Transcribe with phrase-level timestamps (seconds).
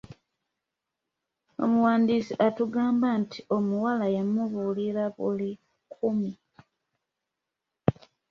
[1.63, 5.51] Omuwandiisi atugamba nti omuwala yamubuulira buli
[5.93, 6.31] kumi.